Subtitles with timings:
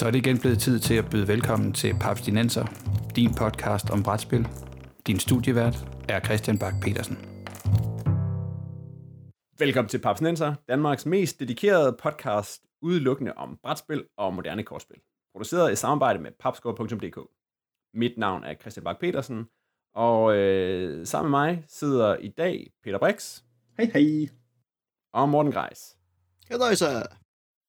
[0.00, 2.66] Så er det igen blevet tid til at byde velkommen til Papstinenser,
[3.16, 4.48] din podcast om brætspil.
[5.06, 5.76] Din studievært
[6.08, 7.16] er Christian Bak petersen
[9.58, 15.00] Velkommen til Papstinenser, Danmarks mest dedikerede podcast udelukkende om brætspil og moderne kortspil.
[15.32, 17.18] Produceret i samarbejde med papscore.dk.
[17.94, 19.46] Mit navn er Christian Bak petersen
[19.94, 23.42] og øh, sammen med mig sidder i dag Peter Brix.
[23.76, 24.28] Hej hej.
[25.12, 25.96] Og Morten Greis.
[26.48, 27.19] Hej så.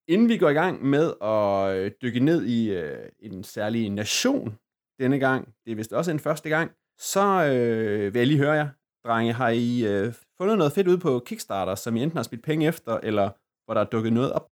[0.08, 4.58] Inden vi går i gang med at øh, dykke ned i øh, en særlig nation
[5.00, 8.52] denne gang, det er vist også en første gang, så øh, vil jeg lige høre
[8.52, 8.70] jer,
[9.06, 12.46] drenge, har I øh, fundet noget fedt ud på Kickstarter, som I enten har spillet
[12.46, 13.30] penge efter, eller
[13.66, 14.48] hvor der er dukket noget op?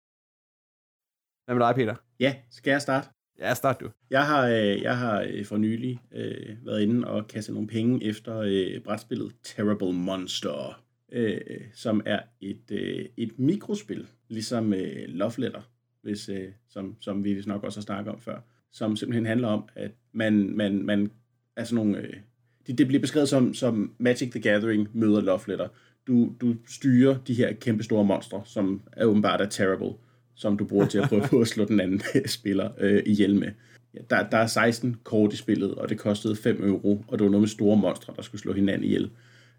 [1.44, 1.94] Hvad med dig, Peter?
[2.20, 3.08] Ja, skal jeg starte?
[3.38, 3.90] Ja, start du.
[4.10, 8.04] Jeg har, øh, jeg har øh, for nylig øh, været inde og kastet nogle penge
[8.04, 11.40] efter øh, brætspillet Terrible Monster, øh,
[11.74, 15.70] som er et, øh, et mikrospil, ligesom øh, Love Letter,
[16.02, 18.40] hvis, øh, som, som vi nok også har snakket om før,
[18.72, 21.10] som simpelthen handler om, at man, man, man
[21.56, 21.98] er sådan nogle...
[21.98, 22.16] Øh,
[22.66, 25.68] det, det bliver beskrevet som, som Magic the Gathering møder Love Letter.
[26.06, 29.92] Du, du styrer de her kæmpe store monstre, som er åbenbart er terrible,
[30.34, 33.34] som du bruger til at prøve på at slå den anden øh, spiller øh, ihjel
[33.34, 33.48] med.
[33.94, 37.24] Ja, der, der er 16 kort i spillet, og det kostede 5 euro, og det
[37.24, 39.10] var noget med store monstre, der skulle slå hinanden ihjel.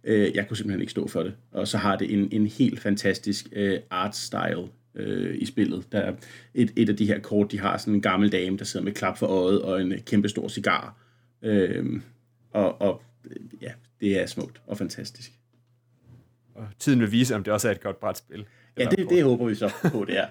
[0.03, 1.33] Øh, jeg kunne simpelthen ikke stå for det.
[1.51, 5.91] Og så har det en, en helt fantastisk øh, art style øh, i spillet.
[5.91, 6.13] Der er
[6.53, 8.93] et, et af de her kort, de har sådan en gammel dame, der sidder med
[8.93, 10.97] klap for øjet og en kæmpe stor cigar.
[11.41, 12.01] Øh,
[12.51, 13.01] og, og
[13.61, 15.31] ja, det er smukt og fantastisk.
[16.55, 18.45] Og tiden vil vise, om det også er et godt brætspil.
[18.77, 20.27] Ja, det, det håber vi så på, det er.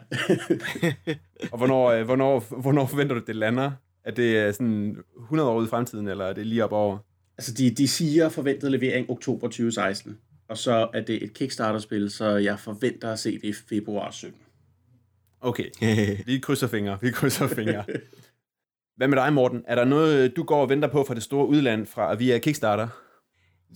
[1.53, 3.71] og hvornår, øh, hvornår, hvornår forventer du, det lander?
[4.05, 6.99] Er det sådan 100 år ude i fremtiden, eller er det lige op over?
[7.39, 10.19] Altså, de, de siger forventet levering oktober 2016.
[10.49, 14.41] Og så er det et Kickstarter-spil, så jeg forventer at se det i februar 17.
[15.41, 15.65] Okay,
[16.27, 17.85] vi krydser fingre, vi krydser fingre.
[18.97, 19.65] Hvad med dig, Morten?
[19.67, 22.89] Er der noget, du går og venter på fra det store udland fra via Kickstarter?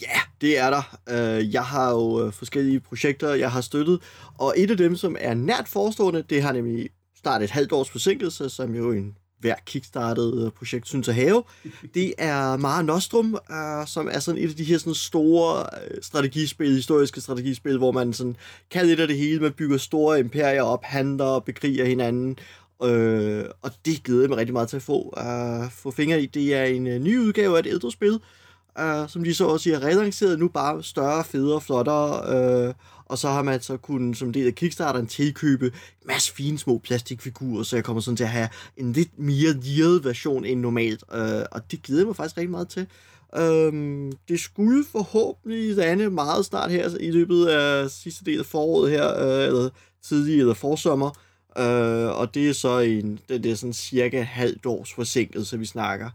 [0.03, 0.99] Ja, det er der.
[1.09, 4.03] Øh, jeg har jo øh, forskellige projekter, jeg har støttet,
[4.39, 7.91] og et af dem, som er nært forestående, det har nemlig snart et halvt års
[7.91, 11.43] forsinkelse, som jo en hver kickstartet øh, projekt synes at have.
[11.95, 16.03] Det er Mare Nostrum, øh, som er sådan et af de her sådan store øh,
[16.03, 18.37] strategispil, historiske strategispil, hvor man sådan
[18.71, 19.41] kan lidt af det hele.
[19.41, 22.39] Man bygger store imperier op, handler og bekriger hinanden.
[22.85, 26.27] øh, og det glæder jeg mig rigtig meget til at få, øh, få fingre i.
[26.27, 28.21] Det er en øh, ny udgave af et ældre spil,
[28.79, 32.67] øh, som de så også har relanceret nu bare større, federe, flottere.
[32.69, 36.59] øh, og så har man så kunnet som del af Kickstarteren tilkøbe en masse fine
[36.59, 40.61] små plastikfigurer, så jeg kommer sådan til at have en lidt mere lirret version end
[40.61, 42.87] normalt, øh, og det glæder jeg mig faktisk rigtig meget til.
[43.37, 48.91] Øhm, det skulle forhåbentlig lande meget snart her i løbet af sidste del af foråret
[48.91, 49.69] her, øh, eller
[50.03, 51.11] tidlig eller forsommer,
[51.59, 55.67] Øh, og det er så en, det, det er sådan cirka halvt års forsinkelse, vi
[55.67, 56.11] snakker.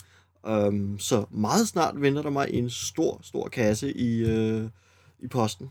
[0.47, 4.63] Øhm, så meget snart venter der mig en stor, stor kasse i, øh,
[5.19, 5.69] i posten.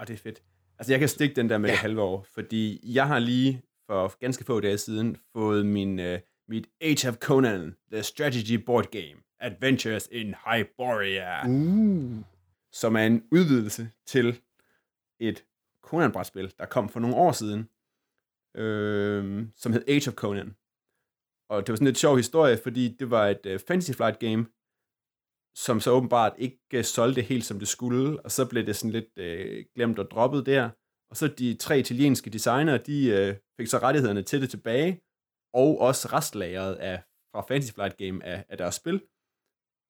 [0.00, 0.42] Åh, det er fedt.
[0.78, 1.72] Altså, jeg kan stikke den der med ja.
[1.72, 6.18] det halve år, fordi jeg har lige for ganske få dage siden fået min, uh,
[6.48, 12.24] mit Age of Conan, The Strategy Board Game, Adventures in Hyboria, uh.
[12.72, 14.40] som er en udvidelse til
[15.20, 15.44] et
[15.82, 17.68] Conan-brætspil, der kom for nogle år siden,
[18.56, 20.56] øh, som hed Age of Conan.
[21.48, 24.18] Og det var sådan en lidt sjov historie, fordi det var et uh, Fantasy Flight
[24.18, 24.46] game,
[25.56, 28.90] som så åbenbart ikke øh, solgte helt som det skulle, og så blev det sådan
[28.90, 30.70] lidt øh, glemt og droppet der.
[31.10, 35.00] Og så de tre italienske designer, de øh, fik så rettighederne til det tilbage,
[35.54, 37.02] og også restlageret af,
[37.32, 39.02] fra Fantasy Flight Game af, af deres spil.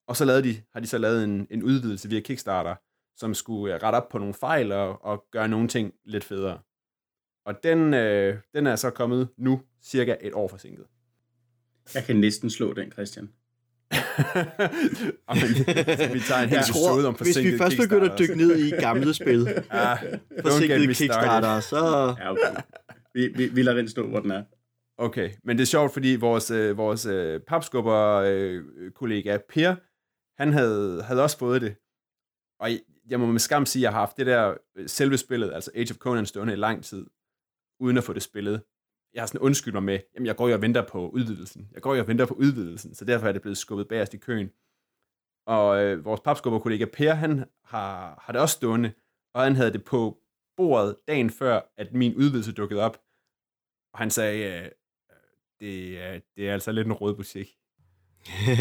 [0.09, 2.75] Og så lavede de, har de så lavet en, en udvidelse via Kickstarter,
[3.17, 6.61] som skulle øh, rette op på nogle fejl og, og gøre nogle ting lidt federe.
[7.47, 10.87] Og den, øh, den er så kommet nu, cirka et år forsinket.
[11.95, 13.33] Jeg kan næsten slå den, Christian.
[16.15, 19.15] Vi tager en hel episode om Hvis vi først begynder at dykke ned i gamle
[19.15, 19.99] spil, ah,
[20.43, 22.15] forsinkede Kickstarter, så...
[22.19, 22.63] Ja, okay.
[23.15, 24.43] Vi, vi, vi lader den stå, hvor den er.
[24.99, 29.75] Okay, men det er sjovt, fordi vores, øh, vores øh, papskubber-kollega øh, Per,
[30.43, 31.77] han havde, havde også fået det.
[32.61, 32.71] Og
[33.09, 35.71] jeg må med skam sige, at jeg har haft det der øh, selve spillet, altså
[35.75, 37.07] Age of Conan, stående i lang tid,
[37.81, 38.63] uden at få det spillet
[39.17, 41.69] jeg har sådan undskyldt mig med, jamen jeg går jo og venter på udvidelsen.
[41.73, 44.17] Jeg går jo og venter på udvidelsen, så derfor er det blevet skubbet bagerst i
[44.17, 44.51] køen.
[45.47, 48.93] Og øh, vores papskubberkollega Per, han har, har det også stående,
[49.35, 50.19] og han havde det på
[50.57, 53.01] bordet dagen før, at min udvidelse dukkede op.
[53.93, 54.71] Og han sagde, øh,
[55.61, 57.57] det, er, det er altså lidt en rød butik.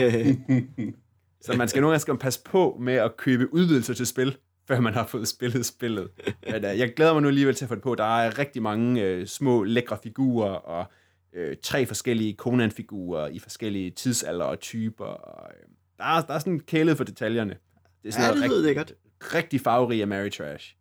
[1.45, 4.37] så man skal nogle gange passe på med at købe udvidelser til spil,
[4.67, 6.09] før man har fået spillet spillet.
[6.51, 7.95] Men, uh, jeg glæder mig nu alligevel til at få det på.
[7.95, 10.85] Der er rigtig mange uh, små, lækre figurer, og
[11.33, 15.05] øh, tre forskellige Conan-figurer i forskellige tidsalder og typer.
[15.05, 15.67] Og, øh,
[15.97, 17.55] der, er, der er sådan kælet for detaljerne.
[18.03, 18.93] Det er sådan Ja, det noget lyder rigtig, lækkert.
[19.33, 20.75] rigtig farverig af Mary Trash.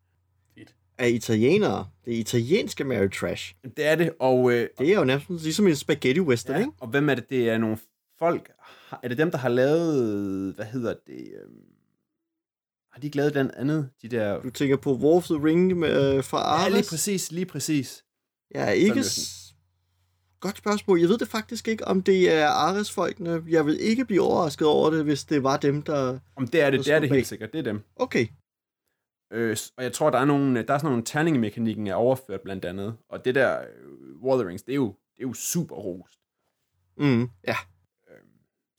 [0.99, 1.87] Af italienere.
[2.05, 3.55] Det er italienske Mary Trash.
[3.77, 6.73] Det er det, og, øh, Det er jo nærmest ligesom en spaghetti western, ja, ikke?
[6.81, 7.31] og hvem er det?
[7.31, 7.79] Det er nogle
[8.19, 8.51] folk.
[9.03, 11.15] Er det dem, der har lavet, hvad hedder det?
[11.15, 11.51] Øh,
[12.95, 13.91] har de ikke lavet den andet?
[14.03, 14.43] De der...
[14.43, 16.73] Du tænker på War of the Ring med, øh, fra Ja, Ares?
[16.75, 18.05] lige præcis, lige præcis.
[18.51, 19.03] Jeg er ikke...
[19.05, 19.45] S-
[20.41, 21.01] Godt spørgsmål.
[21.01, 23.43] Jeg ved det faktisk ikke, om det er Ares-folkene.
[23.49, 26.19] Jeg vil ikke blive overrasket over det, hvis det var dem, der...
[26.37, 27.81] Om det er det, Der det er det helt sikkert, det er dem.
[27.97, 28.27] Okay.
[29.33, 32.65] Øh, og jeg tror, der er, nogle, der er sådan nogle terningemekanikken er overført blandt
[32.65, 32.97] andet.
[33.09, 35.77] Og det der øh, War of the Rings, det er jo, det er jo super
[35.77, 36.19] rost.
[36.99, 37.57] Mm, ja.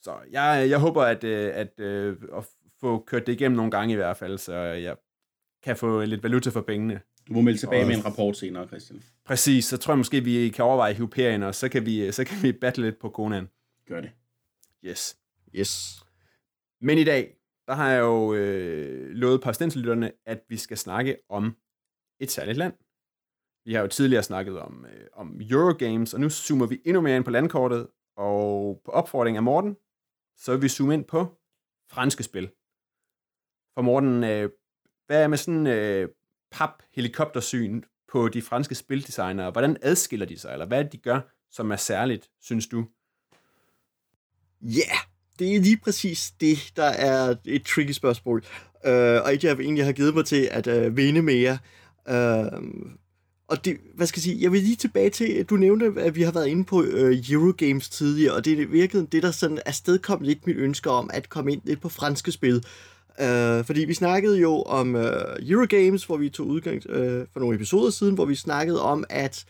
[0.01, 2.45] Så jeg, jeg håber, at, øh, at, øh, at
[2.85, 4.95] få kørt det igennem nogle gange i hvert fald, så jeg
[5.63, 7.01] kan få lidt valuta for pengene.
[7.27, 9.01] Du må melde tilbage Og- med en rapport senere, Christian.
[9.25, 12.37] Præcis, så tror jeg måske, vi kan overveje Hyperion, og så kan vi, så kan
[12.43, 13.49] vi battle lidt på Conan.
[13.87, 14.11] Gør det.
[14.85, 15.17] Yes.
[15.55, 16.03] Yes.
[16.81, 17.35] Men i dag,
[17.67, 21.55] der har jeg jo øh, lovet på lytterne, at vi skal snakke om
[22.19, 22.73] et særligt land.
[23.65, 27.15] Vi har jo tidligere snakket om, øh, om Eurogames, og nu zoomer vi endnu mere
[27.15, 29.75] ind på landkortet, og på opfordring af Morten,
[30.37, 31.25] så vil vi zoome ind på
[31.91, 32.49] franske spil.
[33.75, 34.49] For Morten, øh,
[35.07, 36.09] hvad er med sådan øh,
[36.51, 37.81] pap-helikoptersyn
[38.11, 39.51] på de franske spildesignere?
[39.51, 41.19] Hvordan adskiller de sig, eller hvad er det, de gør,
[41.51, 42.85] som er særligt, synes du?
[44.61, 44.97] Ja, yeah,
[45.39, 48.45] det er lige præcis det, der er et tricky spørgsmål.
[48.85, 51.57] Uh, og et, jeg egentlig har givet mig til at uh, vinde mere.
[52.09, 52.59] Uh,
[53.47, 56.21] og det, hvad skal jeg sige, jeg vil lige tilbage til, du nævnte, at vi
[56.21, 60.21] har været inde på uh, Eurogames tidligere, og det er virkelig det, der sådan afstedkom
[60.21, 62.65] lidt mit ønske om at komme ind lidt på franske spil.
[63.21, 65.01] Uh, fordi vi snakkede jo om uh,
[65.39, 66.95] Eurogames, hvor vi tog udgang uh,
[67.33, 69.45] for nogle episoder siden, hvor vi snakkede om, at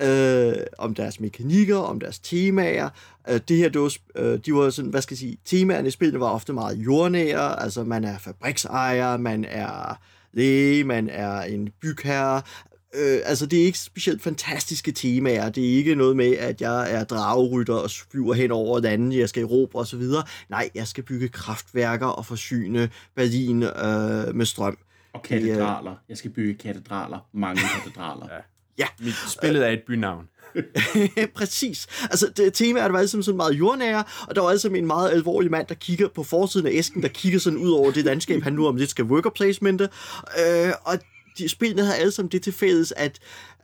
[0.00, 2.88] øh, om deres mekanikker, om deres temaer.
[3.28, 5.90] Øh, det her, det var, øh, de var sådan, hvad skal jeg sige, temaerne i
[5.90, 10.00] spillet var ofte meget jordnære, altså man er fabriksejer, man er
[10.32, 12.42] læge, man er en bygherre,
[12.94, 15.50] Øh, altså, det er ikke specielt fantastiske temaer.
[15.50, 19.28] Det er ikke noget med, at jeg er dragerytter og flyver hen over landet, jeg
[19.28, 20.02] skal erobre osv.
[20.48, 24.78] Nej, jeg skal bygge kraftværker og forsyne Berlin øh, med strøm.
[25.12, 25.94] Og katedraler.
[26.08, 27.18] Jeg skal bygge katedraler.
[27.32, 28.26] Mange katedraler.
[28.32, 28.40] Ja.
[28.78, 30.28] Ja, Mit spillet er et bynavn.
[31.36, 31.86] Præcis.
[32.02, 35.50] Altså, det, temaet var altid sådan meget jordnære, og der var altid en meget alvorlig
[35.50, 38.52] mand, der kigger på forsiden af æsken, der kigger sådan ud over det landskab, han
[38.52, 39.88] nu om lidt skal worker placemente.
[40.38, 40.98] Øh, og
[41.38, 43.18] de spillene havde alle sammen det til fælles, at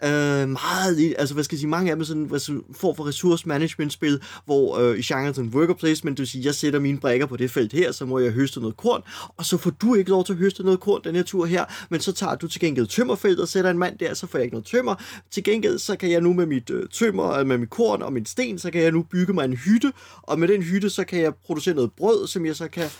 [0.04, 3.48] øh, meget, altså hvad skal jeg sige, mange af dem sådan en får for resource
[3.48, 7.26] management spil, hvor øh, i genren sådan worker placement, du siger, jeg sætter mine brækker
[7.26, 9.02] på det felt her, så må jeg høste noget korn,
[9.36, 11.64] og så får du ikke lov til at høste noget korn den her tur her,
[11.90, 14.44] men så tager du til gengæld tømmerfeltet og sætter en mand der, så får jeg
[14.44, 14.94] ikke noget tømmer.
[15.30, 18.12] Til gengæld, så kan jeg nu med mit øh, tømmer, øh, med mit korn og
[18.12, 19.92] min sten, så kan jeg nu bygge mig en hytte,
[20.22, 22.90] og med den hytte, så kan jeg producere noget brød, som jeg så kan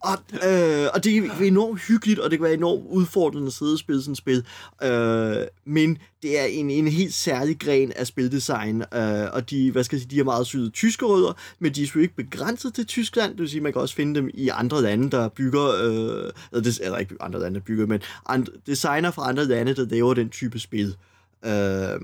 [0.00, 3.72] og, øh, og det er enormt hyggeligt, og det kan være enormt udfordrende at sidde
[3.72, 4.46] og spille sådan et spil.
[4.82, 9.84] Øh, men det er en, en helt særlig gren af spildesign, øh, og de, hvad
[9.84, 12.74] skal jeg sige, de er meget syde tyske rødder, men de er jo ikke begrænset
[12.74, 15.68] til Tyskland, det vil sige, man kan også finde dem i andre lande, der bygger,
[15.68, 19.74] øh, eller, det, eller ikke andre lande, der bygger, men andre, designer fra andre lande,
[19.74, 20.96] der laver den type spil.
[21.44, 22.00] Øh,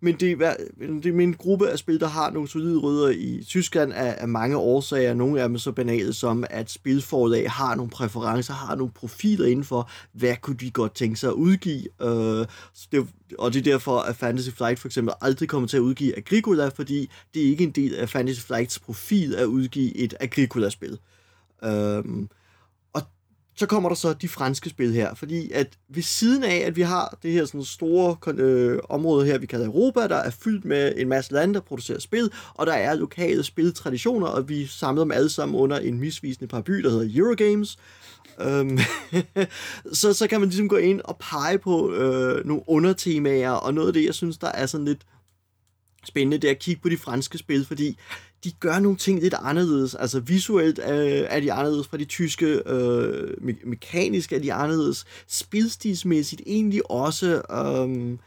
[0.00, 3.44] men det, er, det er min gruppe af spil, der har nogle solide rødder i
[3.46, 5.14] Tyskland af, af mange årsager.
[5.14, 9.90] Nogle af dem så banale som, at spilforlag har nogle præferencer, har nogle profiler indenfor,
[10.12, 11.82] hvad kunne de godt tænke sig at udgive.
[12.02, 13.06] Øh, så det,
[13.38, 16.68] og det er derfor, at Fantasy Flight for eksempel aldrig kommer til at udgive Agricola,
[16.68, 20.98] fordi det er ikke en del af Fantasy Flights profil at udgive et Agricola-spil.
[21.64, 22.04] Øh,
[23.58, 26.82] så kommer der så de franske spil her, fordi at ved siden af, at vi
[26.82, 30.92] har det her sådan store øh, område her, vi kalder Europa, der er fyldt med
[30.96, 35.12] en masse lande, der producerer spil, og der er lokale spiltraditioner, og vi samler dem
[35.12, 37.78] alle sammen under en misvisende paraply, der hedder Eurogames.
[38.40, 38.78] Øhm,
[40.00, 43.88] så, så kan man ligesom gå ind og pege på øh, nogle undertemaer, og noget
[43.88, 45.06] af det, jeg synes, der er sådan lidt
[46.04, 47.98] spændende, det er at kigge på de franske spil, fordi
[48.46, 49.94] de gør nogle ting lidt anderledes.
[49.94, 55.04] Altså visuelt øh, er de anderledes fra de tyske, øh, me- mekanisk er de anderledes,
[55.28, 58.18] spilstilsmæssigt egentlig også, øh,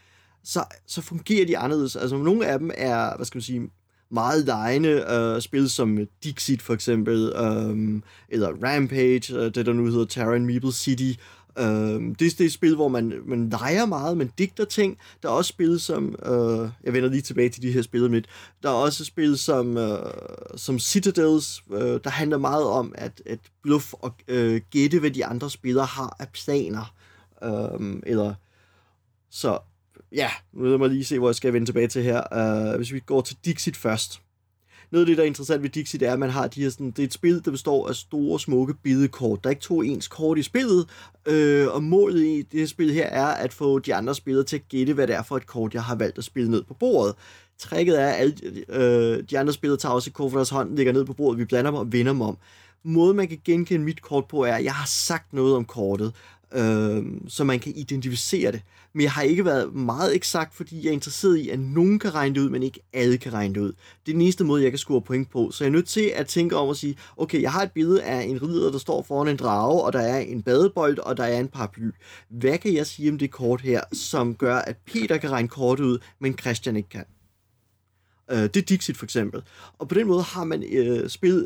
[0.43, 1.95] så, så fungerer de anderledes.
[1.95, 3.69] Altså nogle af dem er, hvad skal man sige,
[4.11, 9.85] meget lejende øh, spil som Dixit for eksempel, øh, eller Rampage, øh, det der nu
[9.85, 11.19] hedder Terran Meeple City,
[11.60, 14.98] Øh, det, det er et spil, hvor man, man leger meget, man digter ting.
[15.24, 18.28] Der er også spil som, øh, jeg vender lige tilbage til de her spil lidt,
[18.63, 20.13] der er også spil som, øh,
[20.56, 25.25] som Citadels, øh, der handler meget om at, at bluff og øh, gætte, hvad de
[25.25, 26.94] andre spillere har af planer.
[27.44, 28.34] Øh, eller
[29.30, 29.60] så
[30.12, 32.24] ja, nu lad mig lige se, hvor jeg skal vende tilbage til her.
[32.72, 34.22] Uh, hvis vi går til Dixit først.
[34.91, 36.91] Noget af det, der er interessant ved Dixit, er, at man har de her sådan,
[36.91, 39.43] det er et spil, der består af store, smukke billedkort.
[39.43, 40.89] Der er ikke to ens kort i spillet,
[41.25, 44.55] øh, og målet i det her spil her er at få de andre spillere til
[44.55, 46.74] at gætte, hvad det er for et kort, jeg har valgt at spille ned på
[46.74, 47.15] bordet.
[47.60, 48.36] Tricket er, at alle,
[48.69, 51.39] øh, de andre spillere tager også et kort fra deres hånd, ligger ned på bordet,
[51.39, 52.38] vi blander dem og vinder dem om.
[52.84, 56.13] Måden, man kan genkende mit kort på, er, at jeg har sagt noget om kortet,
[56.53, 58.62] øh, så man kan identificere det.
[58.94, 62.13] Men jeg har ikke været meget eksakt, fordi jeg er interesseret i, at nogen kan
[62.13, 63.72] regne det ud, men ikke alle kan regne det ud.
[64.06, 65.51] Det er den eneste måde, jeg kan score point på.
[65.51, 68.03] Så jeg er nødt til at tænke om at sige, okay, jeg har et billede
[68.03, 71.24] af en ridder, der står foran en drage, og der er en badebold, og der
[71.24, 71.89] er en paraply.
[72.29, 75.84] Hvad kan jeg sige om det kort her, som gør, at Peter kan regne kortet
[75.84, 77.06] ud, men Christian ikke kan?
[78.32, 79.41] Øh, det er Dixit for eksempel.
[79.77, 81.46] Og på den måde har man øh, spillet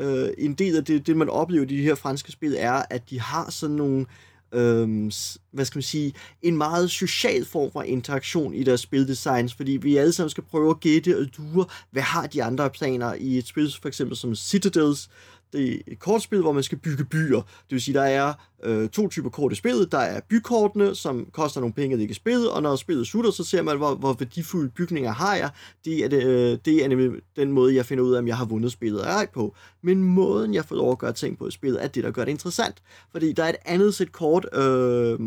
[0.00, 3.10] uh, en del af det, det, man oplever i de her franske spil, er, at
[3.10, 4.06] de har sådan nogle
[4.54, 5.10] øhm,
[5.50, 9.96] hvad skal man sige, en meget social form for interaktion i deres spildesigns, fordi vi
[9.96, 13.46] alle sammen skal prøve at gætte og dure, hvad har de andre planer i et
[13.46, 15.08] spil, for eksempel som Citadels,
[15.54, 17.40] det er et kortspil, hvor man skal bygge byer.
[17.40, 18.32] Det vil sige, der er
[18.64, 19.92] øh, to typer kort i spillet.
[19.92, 23.44] Der er bykortene, som koster nogle penge, at ikke spillet, og når spillet slutter, så
[23.44, 25.50] ser man, hvor, hvor værdifulde bygninger har jeg.
[25.84, 28.36] Det er, det, øh, det er nemlig den måde, jeg finder ud af, om jeg
[28.36, 29.54] har vundet spillet eller ej på.
[29.82, 32.24] Men måden, jeg får lov at gøre ting på i spillet, er det, der gør
[32.24, 32.82] det interessant.
[33.12, 35.18] Fordi der er et andet sæt kort, øh,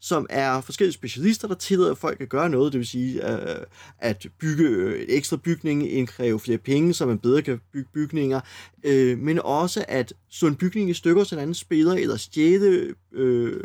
[0.00, 3.56] som er forskellige specialister, der tillader folk at gøre noget, det vil sige øh,
[3.98, 8.40] at bygge et ekstra bygning, indkræve flere penge, så man bedre kan bygge bygninger,
[8.84, 12.94] øh, men også at slå en bygning i stykker til en anden spiller, eller stjæle
[13.12, 13.60] øh,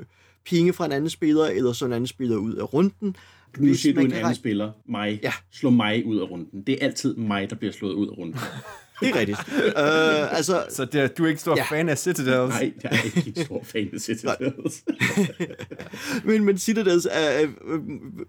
[0.50, 3.16] penge fra en anden spiller, eller så en anden spiller ud af runden.
[3.58, 5.34] Nu siger du en anden spiller, mig, ja.
[5.52, 6.64] slå mig ud af runden.
[6.68, 8.40] Det er altid mig, der bliver slået ud af runden.
[9.04, 9.40] Det er rigtigt.
[9.58, 11.64] uh, altså, så det er, du er ikke stor ja.
[11.64, 12.50] fan af Citadels?
[12.50, 14.84] Nej, jeg er ikke en stor fan af Citadels.
[16.28, 17.48] men, men Citadels er, er,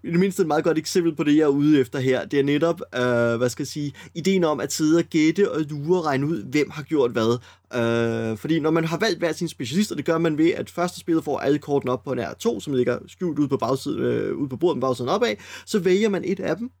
[0.03, 2.25] i det mindste et meget godt eksempel på det, jeg er ude efter her.
[2.25, 5.61] Det er netop, uh, hvad skal jeg sige, ideen om at sidde og gætte og
[5.61, 7.39] lure og regne ud, hvem har gjort hvad.
[7.75, 10.69] Uh, fordi når man har valgt hver sin specialist, og det gør man ved, at
[10.69, 14.31] første spiller får alle kortene op på en R2, som ligger skjult ud på, bagsiden,
[14.31, 16.71] uh, ud på bordet med bagsiden opad, så vælger man et af dem,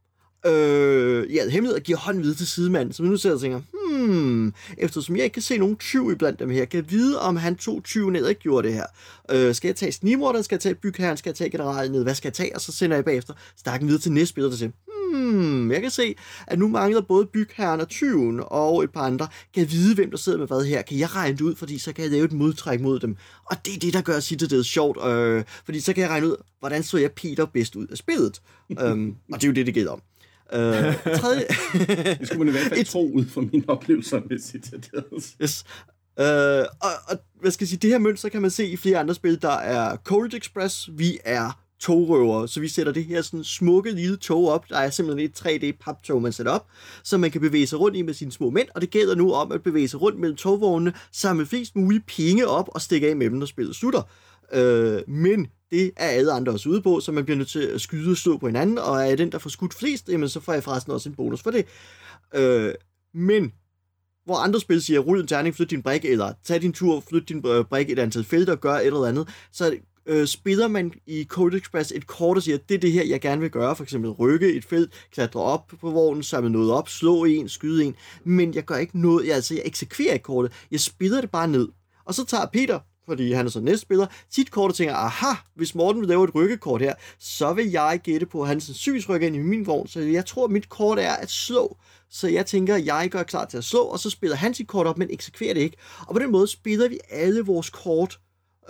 [0.45, 4.53] øh, ja, hemmelighed og giver hånden videre til sidemanden, som nu sidder og tænker, hmm,
[4.77, 7.35] eftersom jeg ikke kan se nogen 20 i blandt dem her, kan jeg vide, om
[7.35, 8.85] han tog 20 ned og ikke gjorde det her.
[9.31, 12.15] Øh, skal jeg tage snimorderen, skal jeg tage bygherren, skal jeg tage generalen ned, hvad
[12.15, 12.55] skal jeg tage?
[12.55, 14.71] Og så sender jeg bagefter stakken videre til næste spiller, der siger,
[15.11, 16.15] hmm, jeg kan se,
[16.47, 19.27] at nu mangler både bygherren og 20 og et par andre.
[19.53, 20.81] Kan jeg vide, hvem der sidder med hvad her?
[20.81, 23.17] Kan jeg regne det ud, fordi så kan jeg lave et modtræk mod dem.
[23.45, 26.35] Og det er det, der gør Citadel sjovt, øh, fordi så kan jeg regne ud,
[26.59, 28.41] hvordan så jeg Peter bedst ud af spillet.
[28.81, 30.01] øhm, og det er jo det, det gælder om.
[30.53, 30.59] Uh,
[31.19, 31.45] tredje...
[32.19, 32.87] det skulle man i hvert fald Et...
[32.87, 35.35] tro ud fra mine oplevelser med Citadels.
[35.41, 35.65] Yes.
[36.19, 36.25] Uh,
[36.81, 39.15] og, og hvad skal jeg sige, det her mønster kan man se i flere andre
[39.15, 39.41] spil.
[39.41, 44.17] Der er Cold Express, vi er togrøver, så vi sætter det her sådan smukke lille
[44.17, 44.69] tog op.
[44.69, 46.67] Der er simpelthen et 3D-paptog, man sætter op,
[47.03, 49.33] så man kan bevæge sig rundt i med sine små mænd, og det gælder nu
[49.33, 53.15] om at bevæge sig rundt mellem togvognene, samle flest mulige penge op og stikke af
[53.15, 54.01] med dem, når spillet slutter.
[54.55, 57.81] Uh, men det er alle andre også ude på, så man bliver nødt til at
[57.81, 60.53] skyde og slå på hinanden, og er den, der får skudt flest, jamen så får
[60.53, 61.65] jeg forresten også en bonus for det.
[62.35, 62.73] Øh,
[63.13, 63.53] men
[64.25, 67.29] hvor andre spil siger, rul en terning, flyt din brik, eller tag din tur, flyt
[67.29, 70.91] din øh, brik et antal felter, og gør et eller andet, så øh, spiller man
[71.07, 73.75] i Code Express et kort og siger, det er det her, jeg gerne vil gøre,
[73.75, 77.83] for eksempel rykke et felt, klatre op på vognen, samle noget op, slå en, skyde
[77.83, 81.31] en, men jeg gør ikke noget, jeg, altså jeg eksekverer ikke kortet, jeg spiller det
[81.31, 81.67] bare ned.
[82.05, 85.75] Og så tager Peter fordi han er så næstspiller, sit kort og tænker, aha, hvis
[85.75, 89.27] Morten vil lave et rykkekort her, så vil jeg gætte på, at han sandsynligvis rykker
[89.27, 91.77] ind i min vogn, så jeg tror, at mit kort er at slå.
[92.09, 94.67] Så jeg tænker, at jeg gør klar til at slå, og så spiller han sit
[94.67, 95.77] kort op, men eksekverer det ikke.
[96.07, 98.19] Og på den måde spiller vi alle vores kort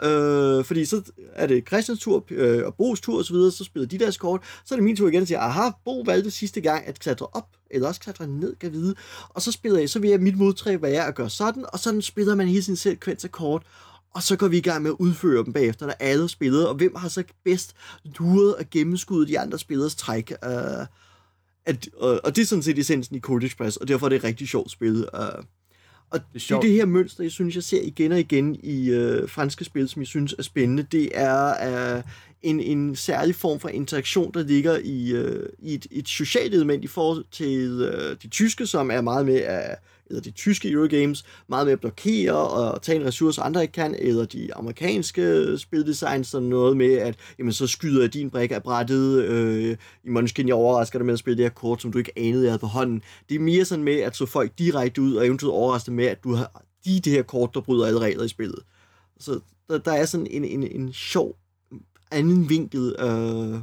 [0.03, 1.01] Øh, fordi så
[1.33, 4.41] er det Christians tur øh, og Bo's tur osv., så, så spiller de deres kort.
[4.65, 7.27] Så er det min tur igen at siger, aha, Bo valgte sidste gang at klatre
[7.33, 8.95] op, eller også klatre ned, kan vide.
[9.29, 12.01] Og så spiller jeg, så vil jeg mit modtræk være at gøre sådan, og sådan
[12.01, 13.63] spiller man hele sin sekvens af kort
[14.15, 16.67] og så går vi i gang med at udføre dem bagefter, når alle har spillet,
[16.67, 17.75] og hvem har så bedst
[18.19, 20.33] luret og gennemskuddet de andre spillers træk.
[20.45, 20.85] Uh,
[21.65, 24.15] at, uh, og det er sådan set essensen i Code Express, og derfor er det
[24.15, 25.07] et rigtig sjovt spil.
[25.13, 25.43] Uh,
[26.09, 26.61] og det er, sjovt.
[26.61, 29.89] det, det her mønster, jeg synes, jeg ser igen og igen i uh, franske spil,
[29.89, 32.03] som jeg synes er spændende, det er uh,
[32.41, 36.83] en, en særlig form for interaktion, der ligger i, uh, i et, et socialt element
[36.83, 41.25] i forhold til uh, de tyske, som er meget med at eller de tyske Eurogames,
[41.47, 46.27] meget med at blokere og tage en ressource, andre ikke kan, eller de amerikanske spildesigns,
[46.27, 50.47] sådan noget med, at jamen, så skyder jeg din brik af brættet, øh, i Munchkin,
[50.47, 52.59] jeg overrasker dig med at spille det her kort, som du ikke anede, jeg havde
[52.59, 53.01] på hånden.
[53.29, 56.23] Det er mere sådan med, at så folk direkte ud, og eventuelt overraske med, at
[56.23, 58.59] du har de, det her kort, der bryder alle regler i spillet.
[59.19, 61.35] Så der, der er sådan en, en, en sjov
[62.11, 63.59] anden vinkel øh,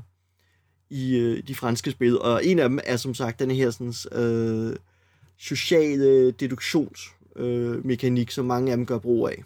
[0.91, 4.23] i øh, de franske spil, og en af dem er som sagt den her sådan,
[4.23, 4.77] øh,
[5.43, 9.45] sociale deduktionsmekanik, øh, som mange af dem gør brug af.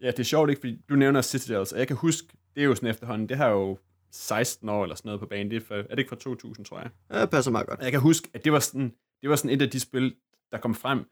[0.00, 2.64] Ja, det er sjovt ikke, fordi du nævner Citadels, og jeg kan huske, det er
[2.64, 3.78] jo sådan efterhånden, det har jo
[4.10, 5.50] 16 år eller sådan noget på banen.
[5.50, 6.90] Det er, for, er det ikke fra 2000, tror jeg?
[7.10, 7.80] Ja, det passer meget godt.
[7.80, 8.92] Jeg kan huske, at det var sådan,
[9.22, 10.14] det var sådan et af de spil,
[10.52, 11.04] der kom frem,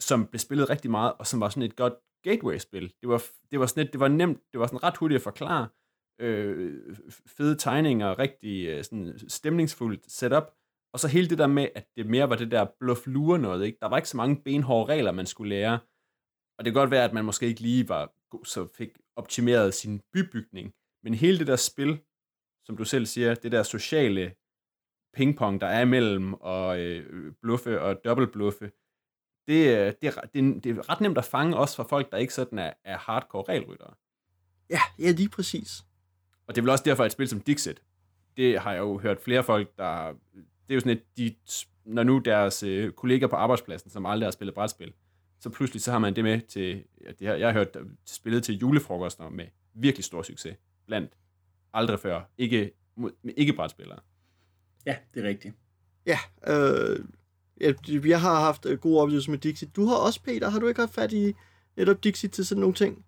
[0.00, 2.92] som blev spillet rigtig meget, og som var sådan et godt gateway-spil.
[3.00, 5.22] Det var, det var sådan et, det var nemt, det var sådan ret hurtigt at
[5.22, 5.68] forklare,
[6.20, 10.50] øh, fede tegninger, rigtig øh, sådan stemningsfuldt setup,
[10.96, 13.64] og så hele det der med, at det mere var det der bluff lure noget,
[13.66, 13.78] ikke?
[13.80, 15.78] Der var ikke så mange benhårde regler, man skulle lære,
[16.58, 19.74] og det kan godt være, at man måske ikke lige var god, så fik optimeret
[19.74, 22.00] sin bybygning, men hele det der spil,
[22.64, 24.34] som du selv siger, det der sociale
[25.14, 28.70] pingpong, der er imellem og øh, bluffe og dobbeltbluffe,
[29.48, 32.58] det, det, det, det er ret nemt at fange også for folk, der ikke sådan
[32.58, 33.94] er, er hardcore regelryttere.
[34.70, 35.84] Ja, ja, lige præcis.
[36.46, 37.82] Og det er vel også derfor, at et spil som Dixit,
[38.36, 40.14] det har jeg jo hørt flere folk, der...
[40.68, 41.34] Det er jo sådan, at de,
[41.84, 44.92] når nu deres øh, kolleger på arbejdspladsen, som aldrig har spillet brætspil,
[45.40, 46.84] så pludselig så har man det med til...
[47.04, 50.56] Ja, det har, jeg har hørt spillet til julefrokoster med virkelig stor succes
[50.86, 51.12] blandt
[51.72, 52.72] aldrig før, ikke,
[53.36, 53.98] ikke brætspillere.
[54.86, 55.54] Ja, det er rigtigt.
[56.06, 57.04] Ja, øh,
[58.10, 59.76] jeg har haft øh, gode oplevelser med Dixit.
[59.76, 61.34] Du har også, Peter, har du ikke haft fat i
[61.76, 63.05] netop Dixit til sådan nogle ting?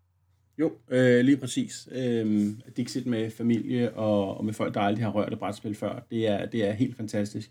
[0.58, 1.88] Jo, øh, lige præcis.
[1.92, 2.46] Øh,
[2.76, 6.28] Dixit med familie og, og med folk, der aldrig har rørt et brætspil før, det
[6.28, 7.50] er, det er helt fantastisk.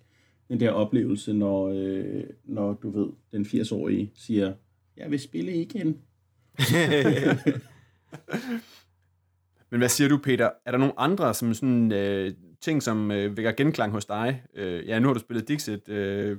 [0.50, 4.54] Den der oplevelse, når, øh, når du ved, den 80-årige siger,
[4.98, 5.88] jeg vil spille igen.
[9.72, 10.50] Men hvad siger du, Peter?
[10.66, 14.44] Er der nogle andre som sådan, øh, ting, som øh, vækker genklang hos dig?
[14.54, 15.90] Øh, ja, nu har du spillet Dixit.
[15.90, 16.38] Øh,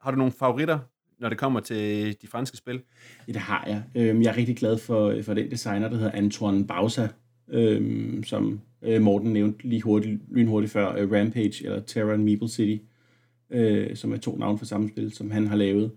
[0.00, 0.78] har du nogle favoritter,
[1.20, 2.80] når det kommer til de franske spil?
[3.28, 3.82] Ja, det har jeg.
[3.94, 7.08] Øh, jeg er rigtig glad for, for den designer, der hedder Antoine Bausa,
[7.48, 12.48] øh, som øh, Morten nævnte lige hurtigt, lynhurtigt før, øh, Rampage eller Terror and Meeple
[12.48, 12.84] City,
[13.50, 15.90] øh, som er to navne for samme spil, som han har lavet.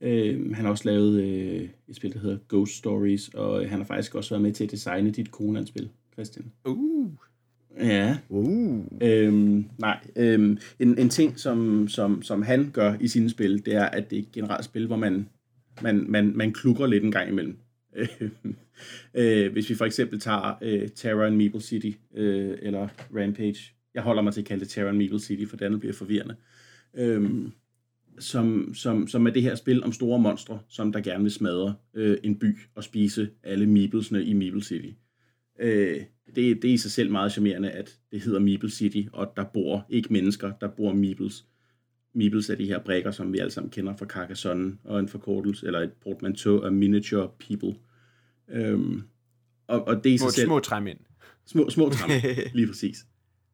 [0.00, 3.86] Øh, han har også lavet øh, et spil, der hedder Ghost Stories, og han har
[3.86, 6.52] faktisk også været med til at designe dit Conan-spil, Christian.
[6.64, 7.10] Uh.
[7.80, 8.18] Ja.
[8.28, 8.84] Uh.
[9.02, 13.74] Øhm, nej, øhm, en, en ting, som, som, som han gør i sine spil, det
[13.74, 15.28] er, at det er et generelt spil, hvor man,
[15.82, 17.58] man, man, man klukker lidt en gang imellem.
[19.14, 23.72] øh, hvis vi for eksempel tager øh, Terror and Meeple City, øh, eller Rampage.
[23.94, 25.94] Jeg holder mig til at kalde det Terror and Meeple City, for det andet bliver
[25.94, 26.34] forvirrende.
[26.94, 27.52] Øhm,
[28.18, 31.74] som, som, som er det her spil om store monstre, som der gerne vil smadre
[31.94, 34.90] øh, en by og spise alle meeplesne i Meeple City.
[35.58, 36.00] Øh,
[36.34, 39.44] det, det er i sig selv meget charmerende, at det hedder Meeple City, og der
[39.44, 41.44] bor ikke mennesker, der bor Meeples.
[42.14, 45.66] Meeples er de her brækker, som vi alle sammen kender fra Carcassonne, og en forkortelse,
[45.66, 47.74] eller et portmanteau af miniature people.
[48.48, 49.02] Øhm,
[49.66, 50.46] og, og det er sig små, selv...
[50.46, 50.98] Små træmænd.
[51.46, 53.06] Små, små træmænd, lige præcis.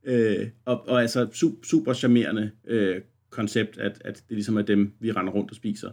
[0.04, 4.92] Øh, og, og altså super, super charmerende øh, koncept, at, at det ligesom er dem,
[5.00, 5.90] vi render rundt og spiser.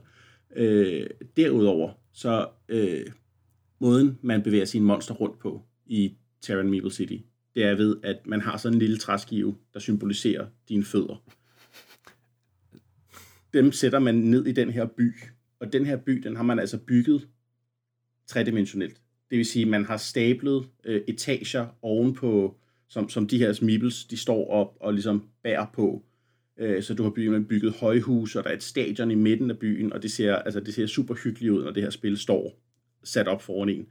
[0.55, 3.05] Øh, derudover, så øh,
[3.79, 7.17] måden, man bevæger sine monster rundt på i Terran Meeple City,
[7.55, 11.23] det er ved, at man har sådan en lille træskive, der symboliserer dine fødder.
[13.53, 15.13] Dem sætter man ned i den her by,
[15.59, 17.27] og den her by, den har man altså bygget
[18.27, 19.01] tredimensionelt.
[19.29, 24.05] Det vil sige, at man har stablet øh, etager ovenpå, som, som de her meeples,
[24.05, 26.05] de står op og ligesom bærer på.
[26.57, 29.59] Øh, så du har bygget, bygget højhus, og der er et stadion i midten af
[29.59, 32.59] byen, og det ser, altså, det ser super hyggeligt ud, når det her spil står
[33.03, 33.87] sat op foran en.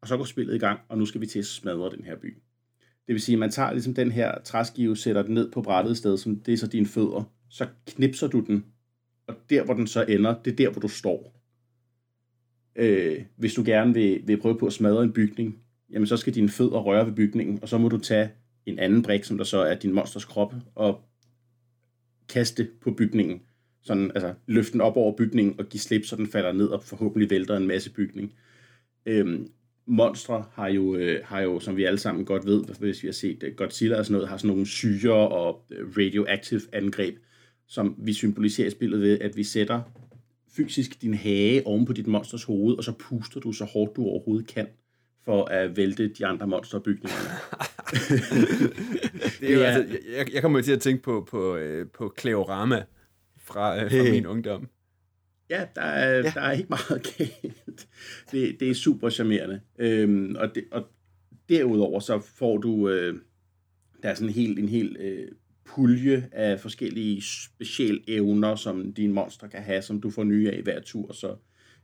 [0.00, 2.16] Og så går spillet i gang, og nu skal vi til at smadre den her
[2.16, 2.36] by.
[3.06, 5.96] Det vil sige, at man tager ligesom den her træskive, sætter den ned på brættet
[5.96, 8.64] sted, som det er så dine fødder, så knipser du den,
[9.26, 11.40] og der hvor den så ender, det er der hvor du står.
[12.76, 15.58] Øh, hvis du gerne vil, vil prøve på at smadre en bygning,
[15.90, 18.30] jamen så skal dine fødder røre ved bygningen, og så må du tage
[18.66, 21.00] en anden brik, som der så er din monsters krop, og
[22.28, 23.42] kaste på bygningen.
[23.82, 26.82] Sådan, altså løfte den op over bygningen og give slip, så den falder ned og
[26.82, 28.34] forhåbentlig vælter en masse bygning.
[29.06, 29.50] Øhm,
[29.90, 33.12] monstre har jo, øh, har jo, som vi alle sammen godt ved, hvis vi har
[33.12, 37.16] set uh, Godzilla og sådan noget, har sådan nogle syre og uh, radioactive angreb,
[37.68, 39.80] som vi symboliserer i spillet ved, at vi sætter
[40.56, 44.04] fysisk din hage oven på dit monsters hoved, og så puster du så hårdt du
[44.04, 44.66] overhovedet kan,
[45.24, 47.10] for at vælte de andre monsterbygninger.
[49.40, 52.82] det er jo, altså, jeg, jeg kommer til at tænke på, på, øh, på Kleorama
[53.38, 54.68] fra, øh, fra min ungdom.
[55.50, 56.22] Ja, der er, ja.
[56.22, 57.88] der er ikke meget galt.
[58.32, 59.60] Det, det er super charmerende.
[59.78, 60.86] Øhm, og, det, og
[61.48, 63.18] derudover så får du, øh,
[64.02, 65.28] der er sådan en helt, en helt øh,
[65.64, 70.58] pulje af forskellige specielle evner, som dine monster kan have, som du får nye af
[70.58, 71.36] i hver tur, så,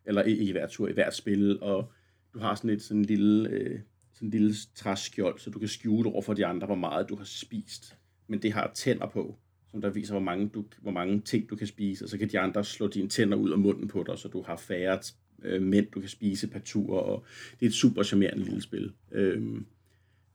[0.04, 1.92] eller i, i hver tur, i hvert spil, og
[2.34, 3.80] du har sådan et sådan en lille, øh,
[4.14, 7.16] sådan en lille træskjold, så du kan skjule over for de andre, hvor meget du
[7.16, 9.38] har spist men det har tænder på,
[9.70, 12.28] som der viser, hvor mange, du, hvor mange ting du kan spise, og så kan
[12.28, 14.98] de andre slå dine tænder ud af munden på dig, så du har færre
[15.42, 17.24] øh, mænd, du kan spise per tur, og
[17.60, 18.92] det er et super charmerende lille spil.
[19.12, 19.42] Øh,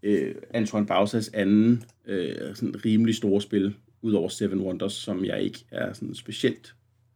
[0.04, 5.66] øh, Antoine Bausas anden øh, sådan rimelig store spil, udover Seven Wonders, som jeg ikke
[5.72, 6.76] er sådan specielt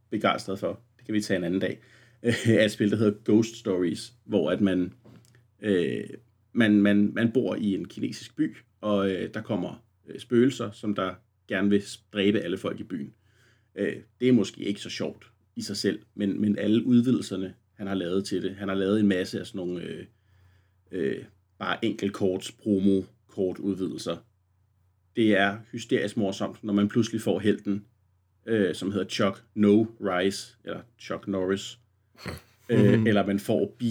[0.09, 1.79] begejstret for, det kan vi tage en anden dag,
[2.23, 4.93] øh, er et spil, der hedder Ghost Stories, hvor at man,
[5.61, 6.03] øh,
[6.53, 10.95] man, man, man bor i en kinesisk by, og øh, der kommer øh, spøgelser, som
[10.95, 11.13] der
[11.47, 13.13] gerne vil dræbe alle folk i byen.
[13.75, 17.87] Øh, det er måske ikke så sjovt i sig selv, men, men alle udvidelserne, han
[17.87, 20.05] har lavet til det, han har lavet en masse af sådan nogle øh,
[20.91, 21.23] øh,
[21.59, 24.17] bare enkelt korts promo kort udvidelser.
[25.15, 27.85] Det er hysterisk morsomt, når man pludselig får helten,
[28.45, 31.79] øh, som hedder Chuck No Rice, eller Chuck Norris,
[32.69, 33.07] øh, mm.
[33.07, 33.81] eller man får B.